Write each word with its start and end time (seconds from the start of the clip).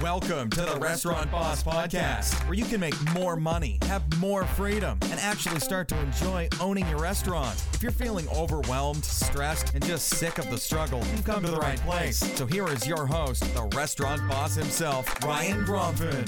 Welcome 0.00 0.48
to 0.50 0.62
the 0.62 0.78
Restaurant 0.80 1.30
Boss 1.30 1.62
Podcast, 1.62 2.32
where 2.46 2.54
you 2.54 2.64
can 2.64 2.80
make 2.80 2.94
more 3.12 3.36
money, 3.36 3.78
have 3.82 4.02
more 4.16 4.46
freedom, 4.46 4.98
and 5.02 5.20
actually 5.20 5.60
start 5.60 5.88
to 5.88 6.00
enjoy 6.00 6.48
owning 6.58 6.88
your 6.88 6.98
restaurant. 6.98 7.62
If 7.74 7.82
you're 7.82 7.92
feeling 7.92 8.26
overwhelmed, 8.30 9.04
stressed, 9.04 9.74
and 9.74 9.84
just 9.84 10.08
sick 10.08 10.38
of 10.38 10.48
the 10.48 10.56
struggle, 10.56 11.00
you've 11.10 11.26
come 11.26 11.42
to 11.44 11.50
the 11.50 11.58
right 11.58 11.78
place. 11.80 12.16
So 12.38 12.46
here 12.46 12.66
is 12.68 12.86
your 12.86 13.04
host, 13.04 13.42
the 13.52 13.68
restaurant 13.76 14.26
boss 14.26 14.54
himself, 14.54 15.22
Ryan 15.22 15.66
Gromfin. 15.66 16.26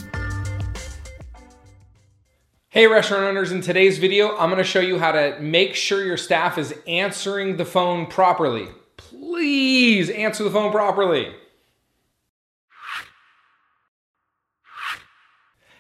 Hey 2.69 2.87
restaurant 2.87 3.25
owners, 3.25 3.53
in 3.53 3.63
today's 3.63 3.97
video, 3.97 4.37
I'm 4.37 4.51
gonna 4.51 4.65
show 4.65 4.81
you 4.81 4.99
how 4.99 5.13
to 5.13 5.39
make 5.41 5.75
sure 5.75 6.05
your 6.05 6.19
staff 6.19 6.59
is 6.59 6.75
answering 6.87 7.57
the 7.57 7.65
phone 7.65 8.05
properly. 8.05 8.69
Please 8.99 10.11
answer 10.11 10.45
the 10.45 10.51
phone 10.51 10.73
properly. 10.73 11.33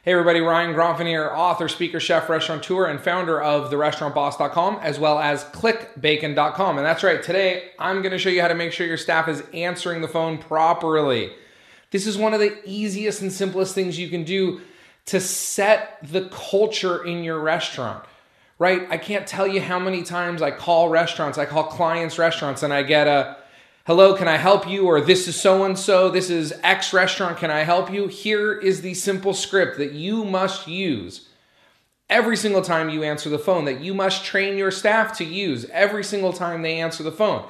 Hey 0.05 0.11
everybody, 0.11 0.41
Ryan 0.41 0.74
Gromfin 0.74 1.06
here, 1.06 1.30
author, 1.33 1.69
speaker, 1.69 2.01
chef, 2.01 2.29
restaurateur, 2.29 2.87
and 2.87 3.01
founder 3.01 3.41
of 3.41 3.70
therestaurantboss.com 3.70 4.80
as 4.83 4.98
well 4.98 5.20
as 5.20 5.45
clickbacon.com. 5.45 6.77
And 6.77 6.84
that's 6.84 7.05
right, 7.05 7.23
today 7.23 7.70
I'm 7.78 8.02
gonna 8.02 8.19
show 8.19 8.28
you 8.28 8.42
how 8.42 8.48
to 8.48 8.55
make 8.56 8.73
sure 8.73 8.84
your 8.84 8.97
staff 8.97 9.28
is 9.28 9.45
answering 9.55 10.01
the 10.01 10.09
phone 10.09 10.38
properly. 10.38 11.30
This 11.92 12.09
is 12.09 12.19
one 12.19 12.34
of 12.34 12.41
the 12.41 12.59
easiest 12.65 13.23
and 13.23 13.33
simplest 13.33 13.77
things 13.77 13.97
you 13.97 14.09
can 14.09 14.25
do 14.25 14.62
to 15.05 15.20
set 15.20 15.98
the 16.03 16.28
culture 16.30 17.05
in 17.05 17.23
your 17.23 17.39
restaurant, 17.39 18.05
right? 18.59 18.84
I 18.91 18.98
can't 18.98 19.25
tell 19.25 19.47
you 19.47 19.61
how 19.61 19.78
many 19.78 20.03
times 20.03 20.42
I 20.42 20.50
call 20.50 20.89
restaurants, 20.89 21.39
I 21.39 21.45
call 21.45 21.62
clients 21.62 22.19
restaurants, 22.19 22.64
and 22.64 22.73
I 22.73 22.83
get 22.83 23.06
a 23.06 23.37
hello, 23.84 24.14
can 24.14 24.28
I 24.28 24.36
help 24.36 24.68
you? 24.68 24.86
Or 24.86 25.00
this 25.00 25.27
is 25.27 25.41
so 25.41 25.64
and 25.64 25.78
so, 25.78 26.09
this 26.09 26.30
is 26.30 26.54
X 26.62 26.92
restaurant, 26.92 27.38
can 27.38 27.50
I 27.50 27.60
help 27.60 27.92
you? 27.92 28.06
Here 28.06 28.52
is 28.52 28.82
the 28.82 28.95
simple 28.95 29.34
script 29.34 29.78
that 29.78 29.92
you 29.92 30.24
must 30.24 30.68
use 30.68 31.28
every 32.08 32.36
single 32.36 32.62
time 32.62 32.91
you 32.91 33.03
answer 33.03 33.28
the 33.28 33.38
phone, 33.38 33.64
that 33.64 33.80
you 33.80 33.94
must 33.94 34.25
train 34.25 34.56
your 34.56 34.70
staff 34.70 35.16
to 35.19 35.25
use 35.25 35.64
every 35.72 36.05
single 36.05 36.33
time 36.33 36.62
they 36.62 36.78
answer 36.78 37.03
the 37.03 37.12
phone. 37.12 37.47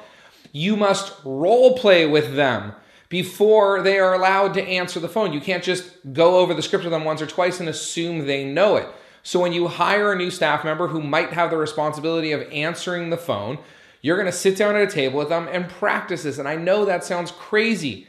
You 0.52 0.76
must 0.76 1.14
role 1.24 1.76
play 1.76 2.06
with 2.06 2.36
them 2.36 2.72
before 3.08 3.82
they 3.82 3.98
are 3.98 4.14
allowed 4.14 4.54
to 4.54 4.62
answer 4.62 5.00
the 5.00 5.08
phone. 5.08 5.32
You 5.32 5.40
can't 5.40 5.64
just 5.64 5.90
go 6.12 6.38
over 6.38 6.54
the 6.54 6.62
script 6.62 6.84
with 6.84 6.92
them 6.92 7.04
once 7.04 7.20
or 7.20 7.26
twice 7.26 7.60
and 7.60 7.68
assume 7.68 8.26
they 8.26 8.44
know 8.44 8.76
it. 8.76 8.88
So 9.22 9.40
when 9.40 9.52
you 9.52 9.68
hire 9.68 10.12
a 10.12 10.16
new 10.16 10.30
staff 10.30 10.64
member 10.64 10.88
who 10.88 11.02
might 11.02 11.30
have 11.32 11.50
the 11.50 11.56
responsibility 11.56 12.32
of 12.32 12.42
answering 12.50 13.10
the 13.10 13.16
phone, 13.16 13.58
you're 14.02 14.16
going 14.16 14.26
to 14.26 14.36
sit 14.36 14.56
down 14.56 14.76
at 14.76 14.82
a 14.82 14.90
table 14.90 15.20
with 15.20 15.28
them 15.28 15.48
and 15.50 15.68
practice 15.68 16.24
this. 16.24 16.38
And 16.38 16.48
I 16.48 16.56
know 16.56 16.84
that 16.84 17.04
sounds 17.04 17.30
crazy, 17.30 18.08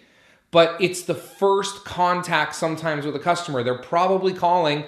but 0.51 0.75
it's 0.81 1.03
the 1.03 1.15
first 1.15 1.85
contact 1.85 2.55
sometimes 2.55 3.05
with 3.05 3.15
a 3.15 3.19
customer. 3.19 3.63
They're 3.63 3.77
probably 3.77 4.33
calling 4.33 4.85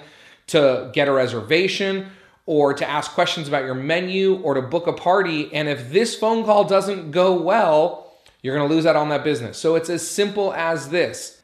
to 0.48 0.90
get 0.92 1.08
a 1.08 1.12
reservation 1.12 2.10
or 2.44 2.74
to 2.74 2.88
ask 2.88 3.12
questions 3.12 3.48
about 3.48 3.64
your 3.64 3.74
menu 3.74 4.40
or 4.42 4.54
to 4.54 4.62
book 4.62 4.86
a 4.86 4.92
party. 4.92 5.52
And 5.54 5.68
if 5.68 5.90
this 5.90 6.16
phone 6.16 6.44
call 6.44 6.64
doesn't 6.64 7.12
go 7.12 7.40
well, 7.40 8.12
you're 8.42 8.56
going 8.56 8.68
to 8.68 8.74
lose 8.74 8.86
out 8.86 8.96
on 8.96 9.08
that 9.08 9.24
business. 9.24 9.58
So 9.58 9.76
it's 9.76 9.90
as 9.90 10.06
simple 10.06 10.52
as 10.54 10.90
this. 10.90 11.40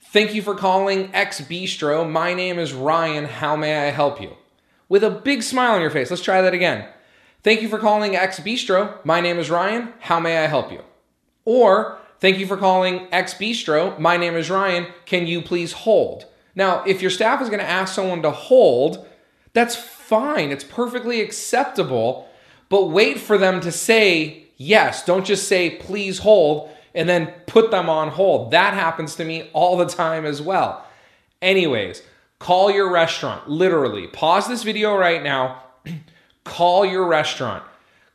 Thank 0.00 0.34
you 0.34 0.42
for 0.42 0.54
calling 0.54 1.12
X 1.14 1.40
Bistro. 1.40 2.08
My 2.08 2.34
name 2.34 2.58
is 2.58 2.72
Ryan. 2.72 3.24
How 3.24 3.56
may 3.56 3.88
I 3.88 3.90
help 3.90 4.20
you? 4.20 4.36
With 4.88 5.02
a 5.02 5.10
big 5.10 5.42
smile 5.42 5.74
on 5.74 5.80
your 5.80 5.90
face. 5.90 6.10
Let's 6.10 6.22
try 6.22 6.42
that 6.42 6.54
again. 6.54 6.86
Thank 7.42 7.60
you 7.60 7.68
for 7.68 7.78
calling 7.78 8.14
X 8.14 8.38
Bistro. 8.38 9.04
My 9.04 9.20
name 9.20 9.38
is 9.38 9.50
Ryan. 9.50 9.92
How 9.98 10.20
may 10.20 10.38
I 10.44 10.46
help 10.46 10.70
you? 10.70 10.82
Or, 11.44 11.98
thank 12.20 12.38
you 12.38 12.46
for 12.46 12.56
calling 12.56 13.08
X 13.10 13.34
Bistro. 13.34 13.98
My 13.98 14.16
name 14.16 14.36
is 14.36 14.48
Ryan. 14.48 14.86
Can 15.06 15.26
you 15.26 15.42
please 15.42 15.72
hold? 15.72 16.26
Now, 16.54 16.84
if 16.84 17.02
your 17.02 17.10
staff 17.10 17.42
is 17.42 17.48
going 17.48 17.60
to 17.60 17.68
ask 17.68 17.94
someone 17.94 18.22
to 18.22 18.30
hold, 18.30 19.04
that's 19.54 19.74
fine. 19.74 20.52
It's 20.52 20.62
perfectly 20.62 21.20
acceptable. 21.20 22.28
But 22.68 22.90
wait 22.90 23.18
for 23.18 23.36
them 23.36 23.60
to 23.62 23.72
say 23.72 24.44
yes. 24.56 25.04
Don't 25.04 25.26
just 25.26 25.48
say, 25.48 25.70
please 25.70 26.20
hold, 26.20 26.70
and 26.94 27.08
then 27.08 27.26
put 27.46 27.72
them 27.72 27.88
on 27.88 28.10
hold. 28.10 28.52
That 28.52 28.74
happens 28.74 29.16
to 29.16 29.24
me 29.24 29.50
all 29.52 29.76
the 29.76 29.86
time 29.86 30.24
as 30.24 30.40
well. 30.40 30.86
Anyways, 31.40 32.02
call 32.38 32.70
your 32.70 32.88
restaurant. 32.92 33.48
Literally, 33.48 34.06
pause 34.06 34.46
this 34.46 34.62
video 34.62 34.96
right 34.96 35.24
now. 35.24 35.64
call 36.44 36.84
your 36.84 37.06
restaurant. 37.06 37.64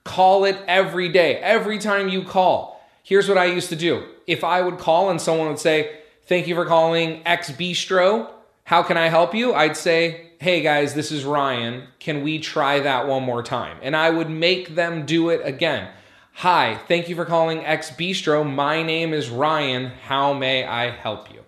Call 0.03 0.45
it 0.45 0.57
every 0.67 1.09
day, 1.09 1.35
every 1.37 1.79
time 1.79 2.07
you 2.07 2.23
call. 2.23 2.85
Here's 3.03 3.27
what 3.27 3.37
I 3.37 3.45
used 3.45 3.69
to 3.69 3.75
do. 3.75 4.05
If 4.25 4.43
I 4.43 4.61
would 4.61 4.77
call 4.77 5.09
and 5.09 5.21
someone 5.21 5.47
would 5.47 5.59
say, 5.59 5.93
Thank 6.25 6.47
you 6.47 6.55
for 6.55 6.65
calling 6.65 7.21
X 7.25 7.51
Bistro. 7.51 8.29
How 8.65 8.83
can 8.83 8.97
I 8.97 9.07
help 9.07 9.33
you? 9.33 9.53
I'd 9.53 9.77
say, 9.77 10.31
Hey 10.39 10.61
guys, 10.61 10.93
this 10.93 11.11
is 11.11 11.23
Ryan. 11.23 11.87
Can 11.99 12.21
we 12.21 12.39
try 12.39 12.81
that 12.81 13.07
one 13.07 13.23
more 13.23 13.41
time? 13.41 13.77
And 13.81 13.95
I 13.95 14.09
would 14.09 14.29
make 14.29 14.75
them 14.75 15.05
do 15.05 15.29
it 15.29 15.41
again. 15.43 15.89
Hi, 16.33 16.79
thank 16.87 17.09
you 17.09 17.15
for 17.15 17.25
calling 17.25 17.65
X 17.65 17.91
Bistro. 17.91 18.47
My 18.47 18.83
name 18.83 19.13
is 19.13 19.29
Ryan. 19.29 19.87
How 19.87 20.33
may 20.33 20.65
I 20.65 20.91
help 20.91 21.33
you? 21.33 21.41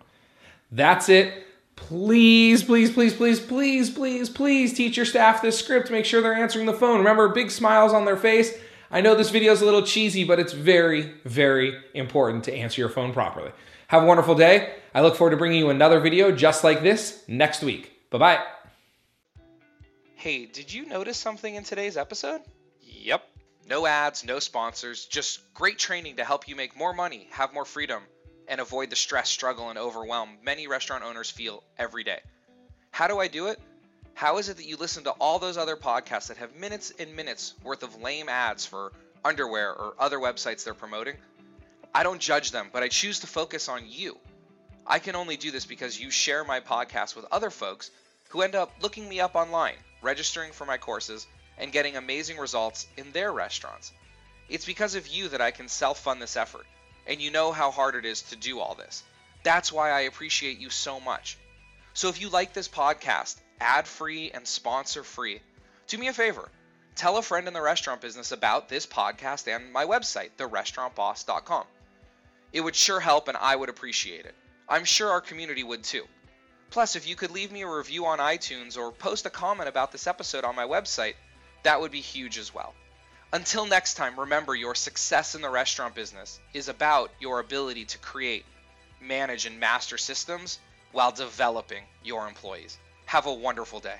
That's 0.72 1.10
it. 1.10 1.46
Please, 1.88 2.64
please, 2.64 2.92
please, 2.92 3.16
please, 3.16 3.40
please, 3.40 3.90
please, 3.90 4.30
please 4.30 4.74
teach 4.74 4.96
your 4.96 5.06
staff 5.06 5.42
this 5.42 5.58
script. 5.58 5.90
Make 5.90 6.06
sure 6.06 6.22
they're 6.22 6.34
answering 6.34 6.66
the 6.66 6.74
phone. 6.74 7.00
Remember, 7.00 7.30
big 7.30 7.50
smiles 7.50 7.94
on 7.94 8.06
their 8.06 8.18
face. 8.18 8.54
I 8.92 9.02
know 9.02 9.16
this 9.16 9.30
video 9.30 9.52
is 9.54 9.62
a 9.62 9.66
little 9.66 9.84
cheesy, 9.84 10.24
but 10.24 10.40
it's 10.40 10.54
very, 10.54 11.14
very 11.26 11.78
important 11.94 12.44
to 12.46 12.54
answer 12.54 12.82
your 12.82 12.90
phone 12.90 13.14
properly. 13.14 13.52
Have 13.88 14.04
a 14.04 14.06
wonderful 14.06 14.36
day. 14.36 14.76
I 14.94 15.02
look 15.02 15.16
forward 15.16 15.32
to 15.32 15.38
bringing 15.38 15.60
you 15.60 15.70
another 15.70 16.00
video 16.00 16.32
just 16.32 16.64
like 16.64 16.84
this 16.84 17.24
next 17.28 17.64
week. 17.64 18.10
Bye 18.12 18.18
bye. 18.18 18.44
Hey, 20.16 20.46
did 20.46 20.74
you 20.74 20.86
notice 20.86 21.18
something 21.18 21.56
in 21.56 21.64
today's 21.64 21.98
episode? 21.98 22.42
Yep. 22.82 23.24
No 23.68 23.86
ads, 23.86 24.26
no 24.26 24.40
sponsors, 24.40 25.06
just 25.06 25.54
great 25.54 25.78
training 25.78 26.18
to 26.18 26.26
help 26.26 26.48
you 26.48 26.56
make 26.56 26.76
more 26.76 26.94
money, 26.94 27.28
have 27.32 27.54
more 27.54 27.66
freedom, 27.66 28.04
and 28.50 28.60
avoid 28.60 28.90
the 28.90 28.96
stress, 28.96 29.30
struggle, 29.30 29.70
and 29.70 29.80
overwhelm 29.80 30.38
many 30.44 30.68
restaurant 30.68 31.04
owners 31.04 31.30
feel 31.30 31.64
every 31.78 32.04
day. 32.04 32.20
How 32.92 33.08
do 33.08 33.20
I 33.20 33.28
do 33.28 33.48
it? 33.48 33.60
How 34.16 34.38
is 34.38 34.50
it 34.50 34.58
that 34.58 34.66
you 34.66 34.76
listen 34.76 35.06
to 35.06 35.12
all 35.12 35.40
those 35.40 35.58
other 35.58 35.78
podcasts 35.78 36.28
that 36.28 36.38
have 36.38 36.56
minutes 36.56 36.92
and 37.00 37.16
minutes 37.16 37.54
worth 37.64 37.84
of 37.84 38.02
lame 38.02 38.28
ads 38.28 38.66
for 38.66 38.92
underwear 39.24 39.72
or 39.72 39.94
other 39.98 40.18
websites 40.18 40.66
they're 40.66 40.74
promoting? 40.74 41.16
I 41.96 42.04
don't 42.04 42.20
judge 42.20 42.52
them, 42.52 42.70
but 42.74 42.84
I 42.84 42.90
choose 42.90 43.22
to 43.22 43.28
focus 43.28 43.70
on 43.70 43.84
you. 43.88 44.18
I 44.86 45.00
can 45.00 45.16
only 45.16 45.38
do 45.38 45.52
this 45.52 45.66
because 45.66 46.00
you 46.00 46.10
share 46.10 46.44
my 46.44 46.60
podcast 46.60 47.16
with 47.16 47.26
other 47.32 47.50
folks 47.50 47.92
who 48.30 48.42
end 48.42 48.56
up 48.56 48.74
looking 48.82 49.08
me 49.08 49.20
up 49.20 49.36
online, 49.36 49.76
registering 50.02 50.52
for 50.52 50.66
my 50.66 50.78
courses, 50.78 51.28
and 51.58 51.72
getting 51.72 51.96
amazing 51.96 52.38
results 52.38 52.88
in 52.98 53.12
their 53.12 53.32
restaurants. 53.32 53.94
It's 54.50 54.66
because 54.66 54.96
of 54.96 55.08
you 55.08 55.30
that 55.30 55.42
I 55.42 55.52
can 55.52 55.68
self 55.68 56.00
fund 56.00 56.22
this 56.22 56.36
effort, 56.36 56.66
and 57.08 57.22
you 57.22 57.32
know 57.32 57.52
how 57.52 57.72
hard 57.72 57.96
it 57.96 58.06
is 58.06 58.22
to 58.24 58.36
do 58.36 58.60
all 58.60 58.76
this. 58.76 59.04
That's 59.44 59.72
why 59.72 59.92
I 59.92 60.02
appreciate 60.02 60.60
you 60.60 60.70
so 60.70 61.00
much. 61.00 61.38
So 61.94 62.10
if 62.10 62.22
you 62.22 62.30
like 62.30 62.54
this 62.54 62.68
podcast, 62.68 63.38
ad 63.60 63.88
free 63.88 64.32
and 64.32 64.48
sponsor 64.48 65.04
free, 65.04 65.42
do 65.88 65.98
me 65.98 66.08
a 66.08 66.14
favor. 66.14 66.50
Tell 66.96 67.18
a 67.18 67.22
friend 67.22 67.48
in 67.48 67.54
the 67.54 67.62
restaurant 67.62 68.02
business 68.02 68.32
about 68.32 68.70
this 68.70 68.86
podcast 68.86 69.54
and 69.54 69.72
my 69.72 69.86
website, 69.86 70.32
therestaurantboss.com. 70.38 71.66
It 72.52 72.62
would 72.62 72.76
sure 72.76 73.00
help 73.00 73.28
and 73.28 73.38
I 73.38 73.56
would 73.56 73.70
appreciate 73.70 74.26
it. 74.26 74.36
I'm 74.68 74.86
sure 74.86 75.10
our 75.10 75.22
community 75.22 75.64
would 75.64 75.84
too. 75.84 76.06
Plus, 76.70 76.96
if 76.96 77.08
you 77.08 77.16
could 77.16 77.32
leave 77.32 77.52
me 77.52 77.62
a 77.62 77.68
review 77.68 78.06
on 78.06 78.20
iTunes 78.20 78.78
or 78.78 78.92
post 78.92 79.26
a 79.26 79.30
comment 79.30 79.70
about 79.70 79.92
this 79.92 80.08
episode 80.08 80.44
on 80.44 80.56
my 80.56 80.66
website, 80.66 81.16
that 81.64 81.82
would 81.82 81.92
be 81.92 82.02
huge 82.02 82.38
as 82.38 82.54
well. 82.54 82.74
Until 83.32 83.68
next 83.68 83.94
time, 83.94 84.20
remember 84.20 84.56
your 84.56 84.74
success 84.74 85.36
in 85.36 85.42
the 85.42 85.50
restaurant 85.50 85.94
business 85.94 86.40
is 86.54 86.68
about 86.68 87.12
your 87.20 87.40
ability 87.40 87.86
to 87.86 87.98
create, 88.00 88.44
manage, 89.00 89.46
and 89.46 89.60
master 89.60 90.00
systems 90.00 90.60
while 90.92 91.12
developing 91.12 91.84
your 92.04 92.28
employees. 92.28 92.78
Have 93.06 93.28
a 93.28 93.34
wonderful 93.34 93.80
day. 93.80 94.00